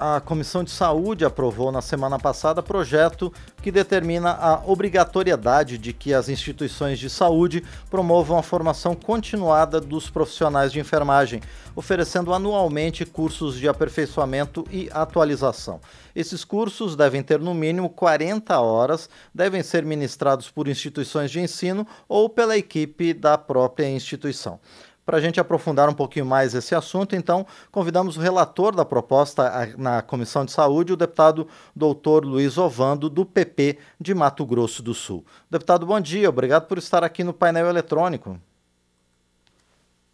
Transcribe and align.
A 0.00 0.20
Comissão 0.20 0.62
de 0.62 0.70
Saúde 0.70 1.24
aprovou 1.24 1.72
na 1.72 1.82
semana 1.82 2.20
passada 2.20 2.62
projeto 2.62 3.32
que 3.60 3.72
determina 3.72 4.30
a 4.30 4.62
obrigatoriedade 4.64 5.76
de 5.76 5.92
que 5.92 6.14
as 6.14 6.28
instituições 6.28 7.00
de 7.00 7.10
saúde 7.10 7.64
promovam 7.90 8.38
a 8.38 8.42
formação 8.44 8.94
continuada 8.94 9.80
dos 9.80 10.08
profissionais 10.08 10.70
de 10.70 10.78
enfermagem, 10.78 11.42
oferecendo 11.74 12.32
anualmente 12.32 13.04
cursos 13.04 13.56
de 13.56 13.68
aperfeiçoamento 13.68 14.64
e 14.70 14.88
atualização. 14.92 15.80
Esses 16.14 16.44
cursos 16.44 16.94
devem 16.94 17.20
ter 17.20 17.40
no 17.40 17.52
mínimo 17.52 17.90
40 17.90 18.56
horas, 18.60 19.10
devem 19.34 19.64
ser 19.64 19.84
ministrados 19.84 20.48
por 20.48 20.68
instituições 20.68 21.28
de 21.28 21.40
ensino 21.40 21.84
ou 22.08 22.28
pela 22.28 22.56
equipe 22.56 23.12
da 23.12 23.36
própria 23.36 23.90
instituição. 23.90 24.60
Para 25.08 25.16
a 25.16 25.20
gente 25.22 25.40
aprofundar 25.40 25.88
um 25.88 25.94
pouquinho 25.94 26.26
mais 26.26 26.54
esse 26.54 26.74
assunto, 26.74 27.16
então, 27.16 27.46
convidamos 27.72 28.18
o 28.18 28.20
relator 28.20 28.76
da 28.76 28.84
proposta 28.84 29.72
na 29.78 30.02
Comissão 30.02 30.44
de 30.44 30.52
Saúde, 30.52 30.92
o 30.92 30.98
deputado 30.98 31.48
doutor 31.74 32.26
Luiz 32.26 32.58
Ovando, 32.58 33.08
do 33.08 33.24
PP 33.24 33.78
de 33.98 34.14
Mato 34.14 34.44
Grosso 34.44 34.82
do 34.82 34.92
Sul. 34.92 35.24
Deputado, 35.50 35.86
bom 35.86 35.98
dia, 35.98 36.28
obrigado 36.28 36.66
por 36.66 36.76
estar 36.76 37.02
aqui 37.02 37.24
no 37.24 37.32
painel 37.32 37.68
eletrônico. 37.68 38.38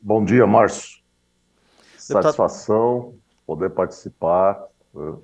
Bom 0.00 0.24
dia, 0.24 0.46
Márcio. 0.46 1.00
Deputado... 1.94 2.22
Satisfação 2.22 3.14
poder 3.44 3.70
participar 3.70 4.62
uh, 4.94 5.20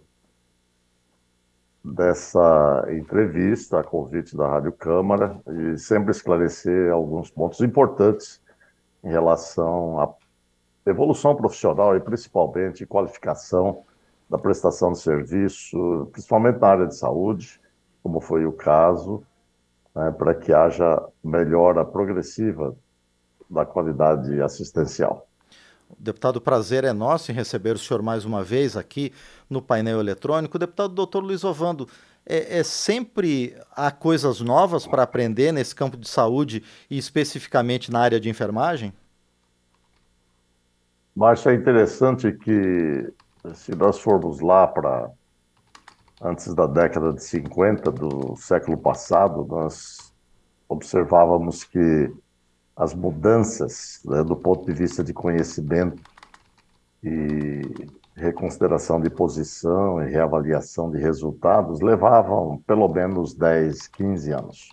dessa 1.84 2.88
entrevista 2.90 3.78
a 3.78 3.84
convite 3.84 4.36
da 4.36 4.48
Rádio 4.48 4.72
Câmara 4.72 5.40
e 5.46 5.78
sempre 5.78 6.10
esclarecer 6.10 6.92
alguns 6.92 7.30
pontos 7.30 7.60
importantes 7.60 8.39
em 9.02 9.10
relação 9.10 9.98
à 10.00 10.12
evolução 10.86 11.34
profissional 11.34 11.96
e 11.96 12.00
principalmente 12.00 12.86
qualificação 12.86 13.84
da 14.28 14.38
prestação 14.38 14.92
de 14.92 15.00
serviço, 15.00 16.08
principalmente 16.12 16.58
na 16.58 16.68
área 16.68 16.86
de 16.86 16.96
saúde, 16.96 17.60
como 18.02 18.20
foi 18.20 18.46
o 18.46 18.52
caso, 18.52 19.22
né, 19.94 20.10
para 20.12 20.34
que 20.34 20.52
haja 20.52 21.02
melhora 21.22 21.84
progressiva 21.84 22.76
da 23.48 23.66
qualidade 23.66 24.40
assistencial. 24.40 25.26
Deputado, 25.98 26.40
prazer 26.40 26.84
é 26.84 26.92
nosso 26.92 27.32
em 27.32 27.34
receber 27.34 27.74
o 27.74 27.78
senhor 27.78 28.00
mais 28.00 28.24
uma 28.24 28.44
vez 28.44 28.76
aqui 28.76 29.12
no 29.48 29.60
painel 29.60 29.98
eletrônico. 29.98 30.56
Deputado 30.56 30.94
doutor 30.94 31.20
Luiz 31.20 31.42
Ovando, 31.42 31.88
é, 32.30 32.60
é 32.60 32.62
sempre 32.62 33.56
há 33.72 33.90
coisas 33.90 34.40
novas 34.40 34.86
para 34.86 35.02
aprender 35.02 35.50
nesse 35.50 35.74
campo 35.74 35.96
de 35.96 36.08
saúde 36.08 36.62
e 36.88 36.96
especificamente 36.96 37.90
na 37.90 37.98
área 37.98 38.20
de 38.20 38.30
enfermagem? 38.30 38.92
Márcio, 41.14 41.50
é 41.50 41.54
interessante 41.54 42.30
que 42.32 43.12
se 43.54 43.74
nós 43.74 43.98
formos 43.98 44.40
lá 44.40 44.64
para 44.66 45.10
antes 46.22 46.54
da 46.54 46.66
década 46.66 47.12
de 47.12 47.24
50 47.24 47.90
do 47.90 48.36
século 48.36 48.76
passado, 48.76 49.44
nós 49.44 50.12
observávamos 50.68 51.64
que 51.64 52.12
as 52.76 52.94
mudanças 52.94 54.00
né, 54.04 54.22
do 54.22 54.36
ponto 54.36 54.64
de 54.64 54.72
vista 54.72 55.02
de 55.02 55.12
conhecimento 55.12 56.00
e 57.02 57.62
reconsideração 58.14 59.00
de 59.00 59.08
posição 59.08 60.02
e 60.02 60.10
reavaliação 60.10 60.90
de 60.90 60.98
resultados 60.98 61.80
levavam 61.80 62.62
pelo 62.66 62.88
menos 62.88 63.34
10, 63.34 63.88
15 63.88 64.32
anos. 64.32 64.68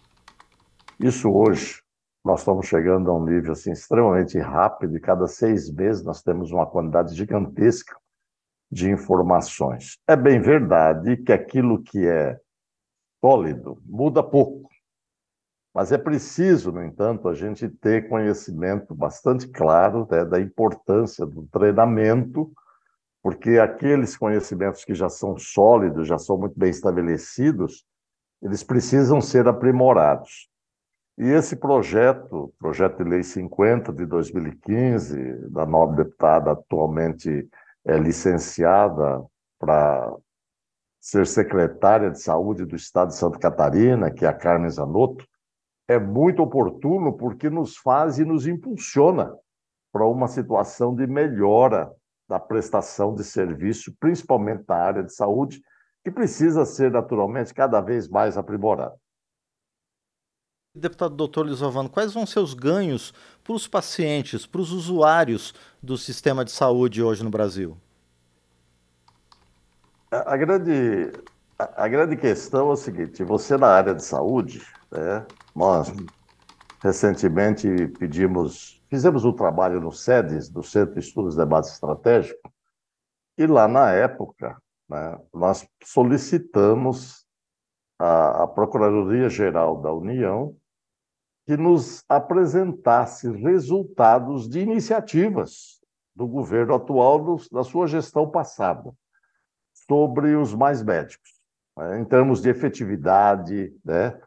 Isso 1.00 1.30
hoje, 1.32 1.82
nós 2.26 2.40
estamos 2.40 2.66
chegando 2.66 3.10
a 3.10 3.16
um 3.16 3.24
nível 3.24 3.54
assim, 3.54 3.72
extremamente 3.72 4.38
rápido 4.40 4.98
e 4.98 5.00
cada 5.00 5.28
seis 5.28 5.72
meses 5.72 6.04
nós 6.04 6.22
temos 6.22 6.52
uma 6.52 6.66
quantidade 6.66 7.16
gigantesca 7.16 7.96
de 8.72 8.90
informações. 8.90 9.98
É 10.08 10.16
bem 10.16 10.42
verdade 10.42 11.18
que 11.18 11.32
aquilo 11.32 11.82
que 11.82 12.06
é 12.06 12.38
sólido 13.22 13.82
muda 13.86 14.22
pouco, 14.22 14.70
mas 15.74 15.92
é 15.92 15.98
preciso, 15.98 16.72
no 16.72 16.84
entanto, 16.84 17.30
a 17.30 17.36
gente 17.36 17.70
ter 17.70 18.10
conhecimento 18.10 18.96
bastante 18.96 19.48
claro 19.48 20.08
né, 20.10 20.26
da 20.26 20.42
importância 20.42 21.26
do 21.26 21.48
treinamento 21.52 22.52
porque 23.28 23.60
aqueles 23.60 24.16
conhecimentos 24.16 24.86
que 24.86 24.96
já 24.96 25.10
são 25.10 25.38
sólidos, 25.38 26.08
já 26.08 26.18
são 26.18 26.38
muito 26.38 26.58
bem 26.58 26.70
estabelecidos, 26.70 27.86
eles 28.42 28.64
precisam 28.64 29.20
ser 29.20 29.50
aprimorados. 29.50 30.50
E 31.18 31.26
esse 31.26 31.58
projeto, 31.58 32.54
projeto 32.58 33.04
de 33.04 33.10
lei 33.10 33.24
50 33.24 33.92
de 33.92 34.06
2015, 34.06 35.50
da 35.50 35.66
nobre 35.66 36.06
deputada 36.06 36.54
atualmente 36.54 37.50
é, 37.86 37.98
licenciada 37.98 39.22
para 39.60 40.16
ser 41.02 41.28
secretária 41.28 42.10
de 42.10 42.22
saúde 42.22 42.64
do 42.64 42.78
estado 42.78 43.10
de 43.10 43.18
Santa 43.18 43.40
Catarina, 43.40 44.10
que 44.10 44.24
é 44.24 44.30
a 44.30 44.34
Carmen 44.34 44.70
Zanotto, 44.70 45.28
é 45.86 46.00
muito 46.00 46.42
oportuno 46.42 47.12
porque 47.18 47.50
nos 47.50 47.76
faz 47.76 48.20
e 48.20 48.24
nos 48.24 48.48
impulsiona 48.48 49.36
para 49.92 50.06
uma 50.06 50.30
situação 50.30 50.96
de 50.96 51.06
melhora 51.06 51.92
da 52.28 52.40
prestação 52.40 53.16
de 53.16 53.24
serviço, 53.24 53.96
principalmente 54.00 54.64
na 54.68 54.76
área 54.76 55.04
de 55.04 55.14
saúde, 55.14 55.62
que 56.04 56.12
precisa 56.12 56.66
ser 56.66 56.92
naturalmente 56.92 57.54
cada 57.54 57.82
vez 57.82 58.08
mais 58.08 58.38
aprimorada. 58.38 58.96
Deputado 60.76 61.16
doutor 61.16 61.46
Lisovano, 61.48 61.90
quais 61.90 62.14
vão 62.14 62.26
ser 62.26 62.40
os 62.40 62.54
ganhos 62.54 63.14
para 63.44 63.54
os 63.54 63.68
pacientes, 63.68 64.46
para 64.46 64.62
os 64.62 64.72
usuários 64.72 65.54
do 65.82 65.98
sistema 65.98 66.46
de 66.46 66.52
saúde 66.52 67.02
hoje 67.02 67.24
no 67.24 67.32
Brasil? 67.32 67.76
A, 70.12 70.34
a 70.34 70.38
grande, 70.38 71.12
a, 71.58 71.84
a, 71.84 71.88
grande 71.88 72.16
questão 72.16 72.70
é 72.70 72.74
o 72.74 72.76
seguinte: 72.76 73.24
você 73.24 73.58
na 73.58 73.68
área 73.68 73.96
de 73.96 74.04
saúde, 74.04 74.62
né, 74.92 75.26
nós 75.56 75.92
recentemente 76.80 77.88
pedimos 78.00 78.77
Fizemos 78.90 79.26
um 79.26 79.34
trabalho 79.34 79.82
no 79.82 79.92
SEDES, 79.92 80.50
do 80.50 80.64
Centro 80.64 80.94
de 80.94 81.02
Estudos 81.02 81.36
e 81.36 81.38
Debate 81.38 81.68
Estratégico, 81.68 82.52
e 83.38 83.46
lá 83.46 83.68
na 83.68 83.92
época 83.92 84.58
né, 84.90 85.20
nós 85.34 85.68
solicitamos 85.84 87.26
à 88.00 88.48
Procuradoria-Geral 88.48 89.82
da 89.82 89.92
União 89.92 90.56
que 91.46 91.58
nos 91.58 92.04
apresentasse 92.08 93.30
resultados 93.32 94.48
de 94.48 94.60
iniciativas 94.60 95.80
do 96.16 96.28
governo 96.28 96.76
atual 96.76 97.24
do, 97.24 97.38
da 97.52 97.64
sua 97.64 97.88
gestão 97.88 98.30
passada 98.30 98.94
sobre 99.74 100.36
os 100.36 100.54
mais 100.54 100.82
médicos, 100.82 101.32
né, 101.78 102.00
em 102.00 102.06
termos 102.06 102.42
de 102.42 102.50
efetividade, 102.50 103.74
né, 103.84 104.20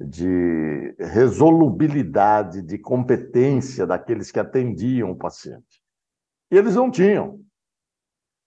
de 0.00 0.94
resolubilidade, 0.98 2.62
de 2.62 2.78
competência 2.78 3.86
daqueles 3.86 4.30
que 4.30 4.40
atendiam 4.40 5.10
o 5.10 5.16
paciente. 5.16 5.82
E 6.50 6.56
eles 6.56 6.74
não 6.74 6.90
tinham. 6.90 7.40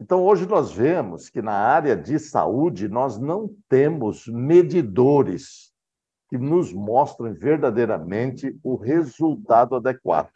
Então, 0.02 0.24
hoje 0.24 0.48
nós 0.48 0.72
vemos 0.72 1.30
que 1.30 1.42
na 1.42 1.54
área 1.54 1.96
de 1.96 2.20
saúde 2.20 2.90
nós 2.90 3.20
não 3.20 3.56
temos 3.70 4.28
medidores 4.28 5.72
que 6.30 6.38
nos 6.38 6.74
mostrem 6.74 7.34
verdadeiramente 7.34 8.58
o 8.64 8.76
resultado 8.76 9.76
adequado. 9.76 10.32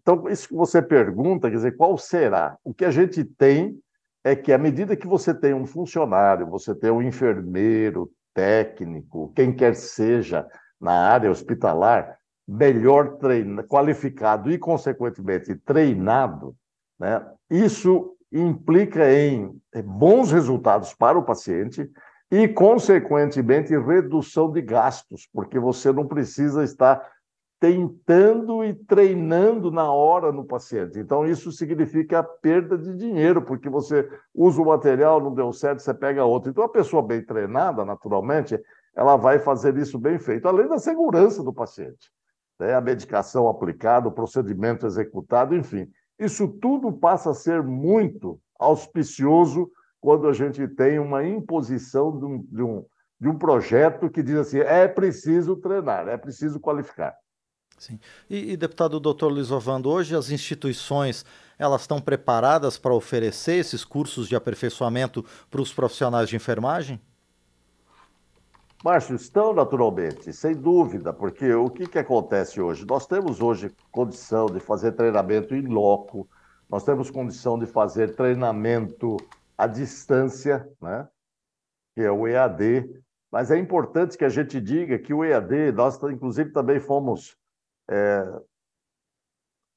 Então, 0.00 0.28
isso 0.28 0.48
que 0.48 0.54
você 0.54 0.80
pergunta, 0.80 1.50
quer 1.50 1.56
dizer, 1.56 1.76
qual 1.76 1.96
será? 1.98 2.58
O 2.64 2.72
que 2.72 2.84
a 2.84 2.90
gente 2.90 3.22
tem 3.22 3.78
é 4.24 4.34
que, 4.34 4.52
à 4.52 4.58
medida 4.58 4.96
que 4.96 5.06
você 5.06 5.34
tem 5.34 5.52
um 5.52 5.66
funcionário, 5.66 6.46
você 6.46 6.74
tem 6.74 6.90
um 6.90 7.02
enfermeiro, 7.02 8.10
técnico, 8.34 9.32
quem 9.34 9.54
quer 9.54 9.74
seja 9.74 10.46
na 10.80 10.92
área 10.92 11.30
hospitalar, 11.30 12.18
melhor 12.46 13.16
treinado, 13.16 13.66
qualificado 13.66 14.50
e, 14.50 14.58
consequentemente, 14.58 15.54
treinado, 15.54 16.54
né? 16.98 17.24
isso 17.48 18.14
implica 18.30 19.10
em 19.10 19.58
bons 19.84 20.32
resultados 20.32 20.92
para 20.92 21.18
o 21.18 21.24
paciente 21.24 21.88
e, 22.30 22.48
consequentemente, 22.48 23.78
redução 23.78 24.50
de 24.50 24.60
gastos, 24.60 25.28
porque 25.32 25.58
você 25.58 25.92
não 25.92 26.06
precisa 26.06 26.64
estar 26.64 27.13
tentando 27.64 28.62
e 28.62 28.74
treinando 28.74 29.70
na 29.70 29.90
hora 29.90 30.30
no 30.30 30.44
paciente. 30.44 30.98
Então, 30.98 31.24
isso 31.24 31.50
significa 31.50 32.22
perda 32.22 32.76
de 32.76 32.94
dinheiro, 32.94 33.40
porque 33.40 33.70
você 33.70 34.06
usa 34.34 34.60
o 34.60 34.66
material, 34.66 35.18
não 35.18 35.32
deu 35.32 35.50
certo, 35.50 35.80
você 35.80 35.94
pega 35.94 36.26
outro. 36.26 36.50
Então, 36.50 36.62
a 36.62 36.68
pessoa 36.68 37.02
bem 37.02 37.24
treinada, 37.24 37.82
naturalmente, 37.82 38.60
ela 38.94 39.16
vai 39.16 39.38
fazer 39.38 39.78
isso 39.78 39.98
bem 39.98 40.18
feito, 40.18 40.46
além 40.46 40.68
da 40.68 40.78
segurança 40.78 41.42
do 41.42 41.54
paciente. 41.54 42.12
Né? 42.60 42.74
A 42.74 42.82
medicação 42.82 43.48
aplicada, 43.48 44.08
o 44.08 44.12
procedimento 44.12 44.86
executado, 44.86 45.56
enfim. 45.56 45.88
Isso 46.18 46.46
tudo 46.46 46.92
passa 46.92 47.30
a 47.30 47.34
ser 47.34 47.62
muito 47.62 48.38
auspicioso 48.60 49.70
quando 50.02 50.28
a 50.28 50.34
gente 50.34 50.68
tem 50.68 50.98
uma 50.98 51.26
imposição 51.26 52.18
de 52.18 52.26
um, 52.26 52.42
de 52.42 52.62
um, 52.62 52.84
de 53.18 53.28
um 53.30 53.38
projeto 53.38 54.10
que 54.10 54.22
diz 54.22 54.36
assim: 54.36 54.58
é 54.58 54.86
preciso 54.86 55.56
treinar, 55.56 56.06
é 56.08 56.18
preciso 56.18 56.60
qualificar. 56.60 57.16
Sim. 57.78 57.98
E, 58.28 58.52
e 58.52 58.56
deputado 58.56 58.98
doutor 59.00 59.32
Luiz 59.32 59.50
Ovando, 59.50 59.90
hoje 59.90 60.16
as 60.16 60.30
instituições 60.30 61.24
elas 61.58 61.82
estão 61.82 62.00
preparadas 62.00 62.78
para 62.78 62.94
oferecer 62.94 63.54
esses 63.54 63.84
cursos 63.84 64.28
de 64.28 64.36
aperfeiçoamento 64.36 65.24
para 65.50 65.60
os 65.60 65.72
profissionais 65.72 66.28
de 66.28 66.36
enfermagem? 66.36 67.00
Márcio, 68.84 69.16
estão 69.16 69.54
naturalmente, 69.54 70.30
sem 70.32 70.54
dúvida, 70.54 71.10
porque 71.10 71.54
o 71.54 71.70
que, 71.70 71.86
que 71.86 71.98
acontece 71.98 72.60
hoje? 72.60 72.84
Nós 72.86 73.06
temos 73.06 73.40
hoje 73.40 73.74
condição 73.90 74.44
de 74.46 74.60
fazer 74.60 74.92
treinamento 74.92 75.54
em 75.54 75.66
loco, 75.66 76.28
nós 76.68 76.84
temos 76.84 77.10
condição 77.10 77.58
de 77.58 77.64
fazer 77.64 78.14
treinamento 78.14 79.16
à 79.56 79.66
distância, 79.66 80.68
né? 80.82 81.08
que 81.94 82.02
é 82.02 82.10
o 82.10 82.28
EAD, 82.28 82.90
mas 83.32 83.50
é 83.50 83.58
importante 83.58 84.18
que 84.18 84.24
a 84.24 84.28
gente 84.28 84.60
diga 84.60 84.98
que 84.98 85.14
o 85.14 85.24
EAD, 85.24 85.72
nós 85.72 85.98
inclusive 86.02 86.50
também 86.50 86.78
fomos 86.78 87.38
é, 87.88 88.24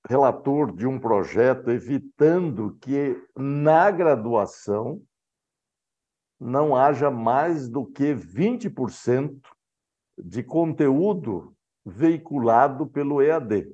relator 0.08 0.72
de 0.72 0.88
um 0.88 1.00
projeto 1.00 1.70
evitando 1.70 2.78
que 2.82 3.22
na 3.36 3.92
graduação 3.92 5.02
não 6.40 6.76
haja 6.76 7.10
mais 7.10 7.68
do 7.68 7.86
que 7.86 8.14
20% 8.14 9.40
de 10.18 10.44
conteúdo 10.44 11.54
veiculado 11.86 12.88
pelo 12.88 13.22
EAD. 13.22 13.74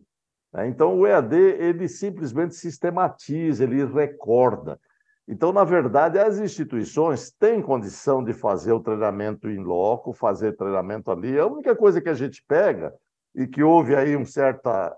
Né? 0.53 0.67
Então, 0.67 0.99
o 0.99 1.07
EAD 1.07 1.35
ele 1.35 1.87
simplesmente 1.87 2.55
sistematiza, 2.55 3.63
ele 3.63 3.85
recorda. 3.85 4.79
Então, 5.27 5.53
na 5.53 5.63
verdade, 5.63 6.19
as 6.19 6.37
instituições 6.37 7.31
têm 7.31 7.61
condição 7.61 8.23
de 8.23 8.33
fazer 8.33 8.73
o 8.73 8.81
treinamento 8.81 9.49
em 9.49 9.57
loco, 9.57 10.13
fazer 10.13 10.55
treinamento 10.55 11.09
ali. 11.11 11.39
A 11.39 11.47
única 11.47 11.75
coisa 11.75 12.01
que 12.01 12.09
a 12.09 12.13
gente 12.13 12.43
pega, 12.45 12.93
e 13.35 13.47
que 13.47 13.63
houve 13.63 13.95
aí 13.95 14.15
um 14.15 14.25
certa, 14.25 14.95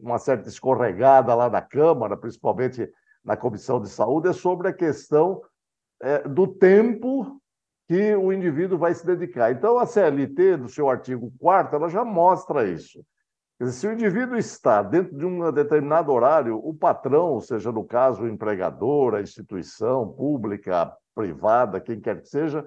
uma 0.00 0.18
certa 0.18 0.48
escorregada 0.48 1.34
lá 1.34 1.48
na 1.48 1.62
Câmara, 1.62 2.16
principalmente 2.16 2.90
na 3.24 3.36
Comissão 3.36 3.80
de 3.80 3.88
Saúde, 3.88 4.28
é 4.28 4.32
sobre 4.32 4.68
a 4.68 4.72
questão 4.72 5.42
é, 6.02 6.28
do 6.28 6.46
tempo 6.46 7.40
que 7.86 8.14
o 8.14 8.32
indivíduo 8.32 8.78
vai 8.78 8.94
se 8.94 9.04
dedicar. 9.04 9.52
Então, 9.52 9.78
a 9.78 9.86
CLT, 9.86 10.56
no 10.56 10.68
seu 10.68 10.88
artigo 10.88 11.32
4 11.38 11.76
ela 11.76 11.88
já 11.88 12.04
mostra 12.04 12.66
isso. 12.66 13.04
Dizer, 13.60 13.72
se 13.72 13.86
o 13.86 13.92
indivíduo 13.92 14.36
está 14.36 14.82
dentro 14.82 15.16
de 15.16 15.24
um 15.24 15.50
determinado 15.52 16.10
horário, 16.10 16.56
o 16.56 16.74
patrão, 16.74 17.30
ou 17.30 17.40
seja, 17.40 17.70
no 17.70 17.84
caso, 17.84 18.22
o 18.22 18.28
empregador, 18.28 19.14
a 19.14 19.20
instituição 19.20 20.08
pública, 20.08 20.92
privada, 21.14 21.80
quem 21.80 22.00
quer 22.00 22.20
que 22.20 22.28
seja, 22.28 22.66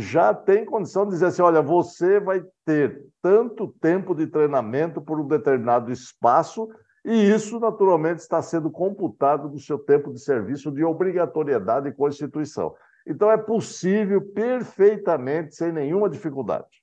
já 0.00 0.34
tem 0.34 0.64
condição 0.64 1.04
de 1.04 1.12
dizer 1.12 1.26
assim: 1.26 1.42
olha, 1.42 1.62
você 1.62 2.20
vai 2.20 2.42
ter 2.64 3.04
tanto 3.22 3.68
tempo 3.80 4.14
de 4.14 4.26
treinamento 4.26 5.00
por 5.00 5.20
um 5.20 5.26
determinado 5.26 5.90
espaço 5.90 6.68
e 7.04 7.30
isso, 7.30 7.60
naturalmente, 7.60 8.18
está 8.18 8.42
sendo 8.42 8.68
computado 8.68 9.48
no 9.48 9.60
seu 9.60 9.78
tempo 9.78 10.12
de 10.12 10.18
serviço 10.18 10.72
de 10.72 10.82
obrigatoriedade 10.82 11.88
e 11.88 11.92
constituição. 11.92 12.74
Então, 13.06 13.30
é 13.30 13.36
possível 13.36 14.20
perfeitamente, 14.20 15.54
sem 15.54 15.70
nenhuma 15.70 16.10
dificuldade. 16.10 16.82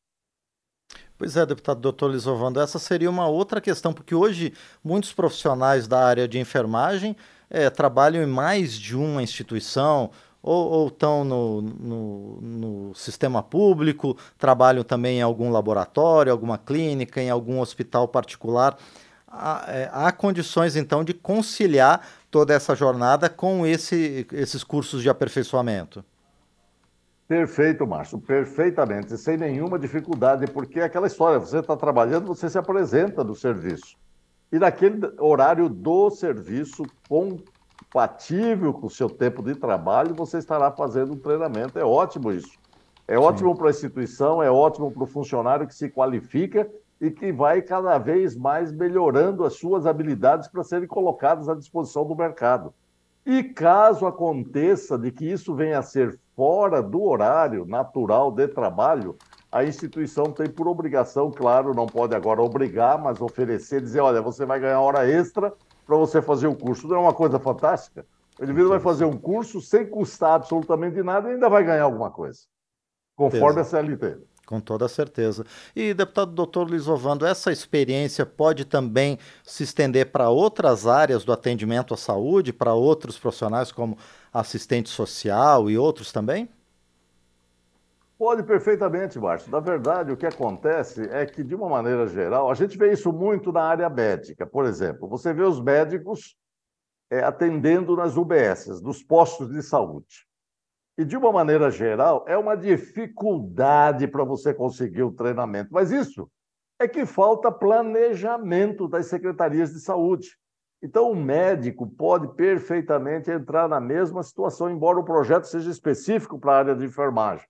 Pois 1.17 1.35
é, 1.35 1.45
deputado 1.45 1.81
doutor 1.81 2.09
Lisovando, 2.09 2.61
essa 2.61 2.79
seria 2.79 3.09
uma 3.09 3.27
outra 3.27 3.59
questão, 3.59 3.93
porque 3.93 4.15
hoje 4.15 4.53
muitos 4.81 5.11
profissionais 5.11 5.89
da 5.89 6.05
área 6.05 6.25
de 6.25 6.39
enfermagem 6.39 7.17
é, 7.49 7.69
trabalham 7.69 8.23
em 8.23 8.25
mais 8.25 8.73
de 8.73 8.95
uma 8.95 9.21
instituição, 9.21 10.09
ou, 10.43 10.89
estão 10.89 11.23
no, 11.23 11.61
no, 11.61 12.41
no, 12.41 12.95
sistema 12.95 13.41
público, 13.41 14.17
trabalham 14.37 14.83
também 14.83 15.19
em 15.19 15.21
algum 15.21 15.49
laboratório, 15.49 16.31
alguma 16.31 16.57
clínica, 16.57 17.21
em 17.21 17.29
algum 17.29 17.59
hospital 17.61 18.07
particular 18.09 18.77
há, 19.33 19.65
é, 19.67 19.89
há 19.91 20.11
condições, 20.11 20.75
então, 20.75 21.03
de 21.03 21.13
conciliar 21.13 22.07
toda 22.29 22.53
essa 22.53 22.75
jornada 22.75 23.29
com 23.29 23.65
esse, 23.65 24.27
esses 24.31 24.63
cursos 24.63 25.01
de 25.01 25.09
aperfeiçoamento. 25.09 26.05
Perfeito, 27.27 27.87
Márcio, 27.87 28.19
perfeitamente, 28.19 29.17
sem 29.17 29.37
nenhuma 29.37 29.79
dificuldade, 29.79 30.45
porque 30.47 30.79
é 30.79 30.83
aquela 30.83 31.07
história, 31.07 31.39
você 31.39 31.59
está 31.59 31.75
trabalhando, 31.75 32.27
você 32.27 32.49
se 32.49 32.57
apresenta 32.57 33.23
do 33.23 33.33
serviço. 33.33 33.97
E 34.51 34.59
naquele 34.59 34.99
horário 35.17 35.67
do 35.67 36.11
serviço, 36.11 36.83
compatível 37.93 38.73
com 38.73 38.87
o 38.87 38.89
seu 38.89 39.07
tempo 39.07 39.43
de 39.43 39.53
trabalho, 39.53 40.15
você 40.15 40.39
estará 40.39 40.71
fazendo 40.71 41.13
um 41.13 41.19
treinamento. 41.19 41.77
É 41.77 41.85
ótimo 41.85 42.31
isso. 42.31 42.57
É 43.07 43.19
ótimo 43.19 43.55
para 43.55 43.67
a 43.67 43.69
instituição, 43.69 44.41
é 44.41 44.49
ótimo 44.49 44.91
para 44.91 45.03
o 45.03 45.07
funcionário 45.07 45.67
que 45.67 45.75
se 45.75 45.89
qualifica 45.89 46.67
e 46.99 47.11
que 47.11 47.31
vai 47.31 47.61
cada 47.61 47.97
vez 47.99 48.35
mais 48.35 48.71
melhorando 48.71 49.45
as 49.45 49.53
suas 49.53 49.85
habilidades 49.85 50.47
para 50.47 50.63
serem 50.63 50.87
colocadas 50.87 51.47
à 51.47 51.53
disposição 51.53 52.03
do 52.03 52.15
mercado. 52.15 52.73
E 53.25 53.43
caso 53.43 54.07
aconteça 54.07 54.97
de 54.97 55.11
que 55.11 55.25
isso 55.29 55.53
venha 55.53 55.77
a 55.77 55.83
ser 55.83 56.17
fora 56.35 56.81
do 56.81 57.03
horário 57.03 57.65
natural 57.65 58.31
de 58.31 58.47
trabalho, 58.47 59.15
a 59.51 59.63
instituição 59.63 60.25
tem 60.25 60.49
por 60.49 60.67
obrigação, 60.67 61.29
claro, 61.29 61.75
não 61.75 61.85
pode 61.85 62.15
agora 62.15 62.41
obrigar, 62.41 62.97
mas 62.97 63.21
oferecer, 63.21 63.81
dizer, 63.81 63.99
olha, 63.99 64.21
você 64.21 64.45
vai 64.45 64.59
ganhar 64.59 64.81
hora 64.81 65.07
extra 65.07 65.53
para 65.85 65.97
você 65.97 66.21
fazer 66.21 66.47
o 66.47 66.55
curso. 66.55 66.87
Não 66.87 66.95
é 66.95 66.99
uma 66.99 67.13
coisa 67.13 67.39
fantástica? 67.39 68.05
O 68.39 68.43
indivíduo 68.43 68.69
vai 68.69 68.79
fazer 68.79 69.05
um 69.05 69.17
curso 69.17 69.61
sem 69.61 69.85
custar 69.85 70.33
absolutamente 70.33 71.01
nada 71.03 71.29
e 71.29 71.33
ainda 71.33 71.49
vai 71.49 71.63
ganhar 71.63 71.83
alguma 71.83 72.09
coisa, 72.09 72.41
conforme 73.15 73.61
a 73.61 73.63
CLT. 73.63 74.17
Com 74.45 74.59
toda 74.59 74.87
certeza. 74.87 75.45
E, 75.75 75.93
deputado 75.93 76.31
doutor 76.31 76.69
Luiz 76.69 76.87
Ovando, 76.87 77.25
essa 77.25 77.51
experiência 77.51 78.25
pode 78.25 78.65
também 78.65 79.17
se 79.43 79.63
estender 79.63 80.11
para 80.11 80.29
outras 80.29 80.85
áreas 80.85 81.23
do 81.23 81.31
atendimento 81.31 81.93
à 81.93 81.97
saúde, 81.97 82.51
para 82.51 82.73
outros 82.73 83.17
profissionais 83.17 83.71
como 83.71 83.97
assistente 84.33 84.89
social 84.89 85.69
e 85.69 85.77
outros 85.77 86.11
também? 86.11 86.49
Pode 88.23 88.41
perfeitamente, 88.43 89.19
Márcio. 89.19 89.51
Na 89.51 89.59
verdade, 89.59 90.09
o 90.09 90.15
que 90.15 90.25
acontece 90.25 91.01
é 91.11 91.25
que, 91.25 91.43
de 91.43 91.53
uma 91.53 91.67
maneira 91.67 92.07
geral, 92.07 92.49
a 92.49 92.53
gente 92.53 92.77
vê 92.77 92.93
isso 92.93 93.11
muito 93.11 93.51
na 93.51 93.61
área 93.61 93.89
médica. 93.89 94.47
Por 94.47 94.63
exemplo, 94.63 95.09
você 95.09 95.33
vê 95.33 95.43
os 95.43 95.59
médicos 95.59 96.37
é, 97.11 97.21
atendendo 97.21 97.97
nas 97.97 98.15
UBSs, 98.15 98.81
nos 98.81 99.03
postos 99.03 99.49
de 99.49 99.61
saúde. 99.61 100.25
E, 100.97 101.03
de 101.03 101.17
uma 101.17 101.33
maneira 101.33 101.69
geral, 101.69 102.23
é 102.25 102.37
uma 102.37 102.55
dificuldade 102.55 104.07
para 104.07 104.23
você 104.23 104.53
conseguir 104.53 105.03
o 105.03 105.11
treinamento. 105.11 105.73
Mas 105.73 105.91
isso 105.91 106.31
é 106.79 106.87
que 106.87 107.05
falta 107.05 107.51
planejamento 107.51 108.87
das 108.87 109.07
secretarias 109.07 109.73
de 109.73 109.81
saúde. 109.81 110.29
Então, 110.81 111.11
o 111.11 111.15
médico 111.15 111.85
pode 111.85 112.33
perfeitamente 112.35 113.29
entrar 113.29 113.67
na 113.67 113.81
mesma 113.81 114.23
situação, 114.23 114.69
embora 114.69 114.97
o 114.97 115.03
projeto 115.03 115.43
seja 115.43 115.69
específico 115.69 116.39
para 116.39 116.53
a 116.53 116.57
área 116.59 116.75
de 116.77 116.85
enfermagem. 116.85 117.45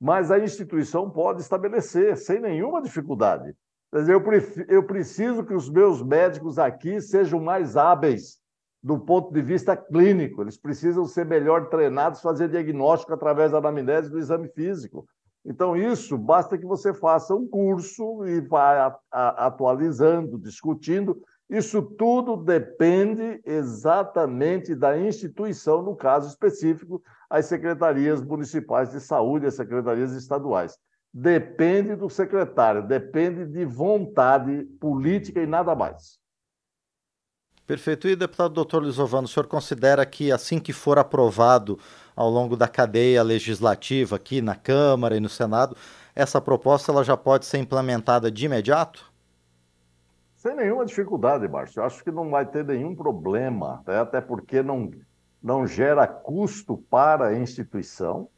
Mas 0.00 0.30
a 0.30 0.38
instituição 0.38 1.10
pode 1.10 1.40
estabelecer, 1.40 2.16
sem 2.16 2.40
nenhuma 2.40 2.80
dificuldade. 2.80 3.54
Quer 3.92 4.00
dizer, 4.00 4.12
eu, 4.12 4.22
eu 4.68 4.82
preciso 4.84 5.44
que 5.44 5.54
os 5.54 5.68
meus 5.68 6.02
médicos 6.02 6.58
aqui 6.58 7.00
sejam 7.00 7.40
mais 7.40 7.76
hábeis 7.76 8.38
do 8.82 8.98
ponto 8.98 9.32
de 9.32 9.42
vista 9.42 9.76
clínico. 9.76 10.42
Eles 10.42 10.56
precisam 10.56 11.04
ser 11.04 11.24
melhor 11.26 11.68
treinados, 11.68 12.20
fazer 12.20 12.48
diagnóstico 12.48 13.12
através 13.12 13.52
da 13.52 13.58
anamnese 13.58 14.10
do 14.10 14.18
exame 14.18 14.48
físico. 14.48 15.06
Então, 15.44 15.76
isso 15.76 16.16
basta 16.18 16.58
que 16.58 16.66
você 16.66 16.92
faça 16.92 17.34
um 17.34 17.48
curso 17.48 18.26
e 18.26 18.40
vá 18.40 18.98
atualizando, 19.10 20.38
discutindo. 20.38 21.20
Isso 21.48 21.80
tudo 21.80 22.36
depende 22.36 23.40
exatamente 23.44 24.74
da 24.74 24.98
instituição, 24.98 25.82
no 25.82 25.96
caso 25.96 26.28
específico, 26.28 27.02
as 27.30 27.46
secretarias 27.46 28.22
municipais 28.22 28.90
de 28.90 29.00
saúde, 29.00 29.46
as 29.46 29.54
secretarias 29.54 30.12
estaduais. 30.12 30.78
Depende 31.12 31.96
do 31.96 32.10
secretário, 32.10 32.86
depende 32.86 33.46
de 33.46 33.64
vontade 33.64 34.64
política 34.78 35.40
e 35.40 35.46
nada 35.46 35.74
mais. 35.74 36.18
Perfeito. 37.66 38.08
E, 38.08 38.16
deputado 38.16 38.54
doutor 38.54 38.82
Lisovano, 38.82 39.26
o 39.26 39.28
senhor 39.28 39.46
considera 39.46 40.04
que 40.04 40.32
assim 40.32 40.58
que 40.58 40.72
for 40.72 40.98
aprovado 40.98 41.78
ao 42.14 42.30
longo 42.30 42.56
da 42.56 42.66
cadeia 42.66 43.22
legislativa 43.22 44.16
aqui 44.16 44.40
na 44.40 44.54
Câmara 44.54 45.16
e 45.16 45.20
no 45.20 45.28
Senado, 45.28 45.76
essa 46.14 46.40
proposta 46.40 46.92
ela 46.92 47.04
já 47.04 47.16
pode 47.16 47.46
ser 47.46 47.58
implementada 47.58 48.30
de 48.30 48.46
imediato? 48.46 49.07
Sem 50.38 50.54
nenhuma 50.54 50.86
dificuldade, 50.86 51.48
Márcio. 51.48 51.80
Eu 51.80 51.84
acho 51.84 52.02
que 52.04 52.12
não 52.12 52.30
vai 52.30 52.46
ter 52.46 52.64
nenhum 52.64 52.94
problema, 52.94 53.82
né? 53.84 53.98
até 53.98 54.20
porque 54.20 54.62
não, 54.62 54.88
não 55.42 55.66
gera 55.66 56.06
custo 56.06 56.78
para 56.88 57.26
a 57.26 57.36
instituição. 57.36 58.28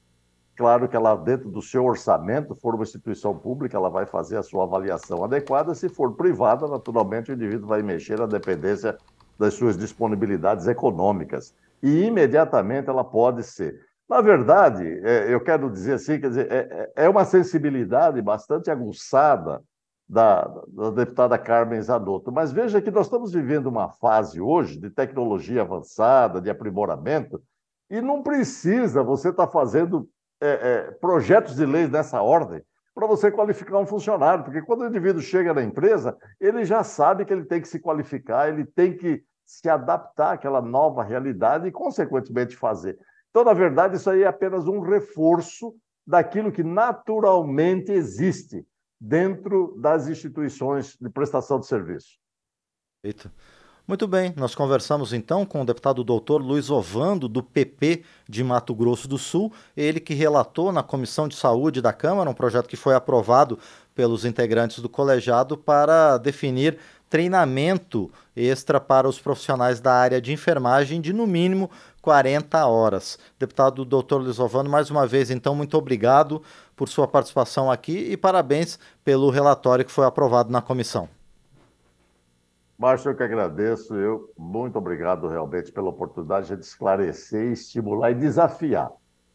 Claro 0.57 0.89
que 0.89 0.97
ela, 0.97 1.15
dentro 1.15 1.51
do 1.51 1.61
seu 1.61 1.85
orçamento, 1.85 2.55
for 2.55 2.75
uma 2.75 2.85
instituição 2.85 3.37
pública, 3.37 3.77
ela 3.77 3.91
vai 3.91 4.07
fazer 4.07 4.39
a 4.39 4.43
sua 4.43 4.65
avaliação 4.65 5.23
adequada. 5.23 5.75
Se 5.75 5.91
for 5.91 6.15
privada, 6.17 6.67
naturalmente 6.67 7.31
o 7.31 7.35
indivíduo 7.35 7.69
vai 7.69 7.83
mexer 7.83 8.19
na 8.19 8.27
dependência 8.27 8.97
das 9.39 9.53
suas 9.53 9.77
disponibilidades 9.77 10.67
econômicas. 10.67 11.55
E 11.83 12.05
imediatamente 12.05 12.89
ela 12.89 13.05
pode 13.05 13.43
ser. 13.43 13.79
Na 14.09 14.23
verdade, 14.23 14.87
é, 15.05 15.33
eu 15.33 15.41
quero 15.41 15.71
dizer 15.71 15.95
assim, 15.95 16.19
quer 16.19 16.31
dizer, 16.31 16.51
é, 16.51 16.91
é, 16.97 17.05
é 17.05 17.09
uma 17.11 17.27
sensibilidade 17.27 18.23
bastante 18.23 18.71
aguçada 18.71 19.63
da, 20.11 20.43
da 20.67 20.91
deputada 20.91 21.39
Carmen 21.39 21.81
Zanotto. 21.81 22.33
Mas 22.33 22.51
veja 22.51 22.83
que 22.83 22.91
nós 22.91 23.07
estamos 23.07 23.33
vivendo 23.33 23.67
uma 23.67 23.89
fase 23.89 24.41
hoje 24.41 24.77
de 24.77 24.91
tecnologia 24.91 25.63
avançada, 25.63 26.41
de 26.41 26.51
aprimoramento, 26.51 27.41
e 27.89 28.01
não 28.01 28.21
precisa 28.21 29.05
você 29.05 29.29
estar 29.29 29.47
tá 29.47 29.53
fazendo 29.53 30.09
é, 30.41 30.49
é, 30.49 30.91
projetos 30.93 31.55
de 31.55 31.65
leis 31.65 31.89
dessa 31.89 32.21
ordem 32.21 32.61
para 32.93 33.07
você 33.07 33.31
qualificar 33.31 33.79
um 33.79 33.87
funcionário, 33.87 34.43
porque 34.43 34.61
quando 34.63 34.81
o 34.81 34.87
indivíduo 34.89 35.23
chega 35.23 35.55
na 35.55 35.63
empresa, 35.63 36.17
ele 36.41 36.65
já 36.65 36.83
sabe 36.83 37.25
que 37.25 37.33
ele 37.33 37.45
tem 37.45 37.61
que 37.61 37.69
se 37.69 37.79
qualificar, 37.79 38.49
ele 38.49 38.65
tem 38.65 38.97
que 38.97 39.23
se 39.47 39.69
adaptar 39.69 40.33
àquela 40.33 40.61
nova 40.61 41.05
realidade 41.05 41.69
e, 41.69 41.73
consequentemente, 41.73 42.57
fazer. 42.57 42.99
Então, 43.31 43.45
na 43.45 43.53
verdade, 43.53 43.97
isso 43.97 44.11
aí 44.11 44.25
é 44.25 44.27
apenas 44.27 44.67
um 44.67 44.81
reforço 44.81 45.73
daquilo 46.05 46.51
que 46.51 46.65
naturalmente 46.65 47.93
existe 47.93 48.67
dentro 49.01 49.75
das 49.79 50.09
instituições 50.09 50.97
de 51.01 51.09
prestação 51.09 51.59
de 51.59 51.67
serviço. 51.67 52.19
Eita. 53.03 53.33
Muito 53.89 54.07
bem, 54.07 54.33
nós 54.37 54.55
conversamos 54.55 55.13
então 55.13 55.45
com 55.45 55.63
o 55.63 55.65
deputado 55.65 56.05
doutor 56.05 56.41
Luiz 56.41 56.71
Ovando, 56.71 57.29
do 57.29 57.43
PP 57.43 58.05
de 58.29 58.45
Mato 58.45 58.73
Grosso 58.73 59.09
do 59.09 59.19
Sul, 59.19 59.53
ele 59.77 59.99
que 59.99 60.15
relatou 60.15 60.71
na 60.71 60.81
Comissão 60.81 61.27
de 61.27 61.35
Saúde 61.35 61.83
da 61.83 61.93
Câmara 61.93 62.31
um 62.31 62.35
projeto 62.35 62.69
que 62.69 62.77
foi 62.77 62.95
aprovado 62.95 63.59
pelos 63.93 64.25
integrantes 64.25 64.79
do 64.79 64.89
colegiado 64.89 65.57
para 65.57 66.19
definir 66.19 66.79
treinamento 67.09 68.09
extra 68.37 68.81
para 68.81 69.09
os 69.09 69.19
profissionais 69.19 69.81
da 69.81 69.93
área 69.93 70.21
de 70.21 70.33
enfermagem 70.33 71.01
de 71.01 71.13
no 71.13 71.27
mínimo 71.27 71.69
40 72.01 72.67
horas. 72.67 73.19
Deputado 73.39 73.85
doutor 73.85 74.23
Luiz 74.23 74.39
Ovando, 74.39 74.71
mais 74.71 74.91
uma 74.91 75.07
vez, 75.07 75.31
então, 75.31 75.55
muito 75.55 75.77
obrigado 75.77 76.43
por 76.77 76.89
sua 76.89 77.07
participação 77.07 77.71
aqui 77.71 78.11
e 78.11 78.17
parabéns 78.17 78.79
pelo 79.05 79.31
relatório 79.31 79.85
que 79.85 79.93
foi 79.93 80.07
aprovado 80.07 80.51
na 80.51 80.63
comissão. 80.63 81.09
Márcio, 82.79 83.11
eu 83.11 83.15
que 83.15 83.23
agradeço. 83.23 83.95
Eu 83.95 84.33
muito 84.39 84.79
obrigado 84.79 85.29
realmente 85.29 85.71
pela 85.71 85.91
oportunidade 85.91 86.57
de 86.57 86.65
esclarecer, 86.65 87.53
estimular 87.53 88.11
e 88.11 88.15
desafiar 88.15 88.91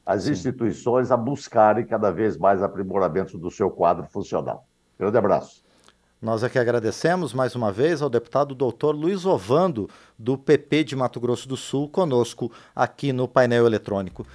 as 0.06 0.24
Sim. 0.24 0.32
instituições 0.32 1.12
a 1.12 1.18
buscarem 1.18 1.86
cada 1.86 2.12
vez 2.12 2.38
mais 2.38 2.62
aprimoramentos 2.62 3.40
do 3.40 3.52
seu 3.52 3.70
quadro 3.70 4.06
funcional. 4.08 4.66
Grande 4.98 5.18
abraço. 5.18 5.65
Nós 6.26 6.44
aqui 6.44 6.58
agradecemos 6.58 7.36
mais 7.36 7.56
uma 7.56 7.72
vez 7.72 8.02
ao 8.02 8.10
deputado 8.10 8.56
doutor 8.56 8.96
Luiz 8.96 9.28
Ovando, 9.28 9.88
do 10.18 10.36
PP 10.36 10.84
de 10.84 10.96
Mato 10.96 11.20
Grosso 11.20 11.48
do 11.48 11.56
Sul, 11.56 11.88
conosco 11.88 12.52
aqui 12.76 13.14
no 13.14 13.28
painel 13.28 13.68
eletrônico. 13.68 14.26